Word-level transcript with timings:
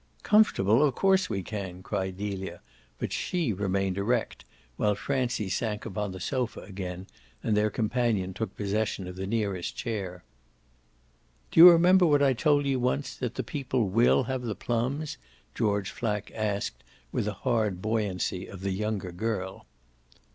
"Comfortable? 0.23 0.81
of 0.81 0.95
course 0.95 1.29
we 1.29 1.43
can!" 1.43 1.83
cried 1.83 2.17
Delia, 2.17 2.61
but 2.97 3.13
she 3.13 3.53
remained 3.53 3.99
erect 3.99 4.45
while 4.75 4.95
Francie 4.95 5.47
sank 5.47 5.85
upon 5.85 6.11
the 6.11 6.19
sofa 6.19 6.61
again 6.61 7.05
and 7.43 7.55
their 7.55 7.69
companion 7.69 8.33
took 8.33 8.57
possession 8.57 9.05
of 9.05 9.15
the 9.15 9.27
nearest 9.27 9.75
chair. 9.75 10.23
"Do 11.51 11.59
you 11.59 11.69
remember 11.69 12.07
what 12.07 12.23
I 12.23 12.33
told 12.33 12.65
you 12.65 12.79
once, 12.79 13.13
that 13.17 13.35
the 13.35 13.43
people 13.43 13.89
WILL 13.89 14.23
have 14.23 14.41
the 14.41 14.55
plums?" 14.55 15.17
George 15.53 15.91
Flack 15.91 16.31
asked 16.33 16.83
with 17.11 17.27
a 17.27 17.33
hard 17.33 17.79
buoyancy 17.79 18.47
of 18.47 18.61
the 18.61 18.71
younger 18.71 19.11
girl. 19.11 19.67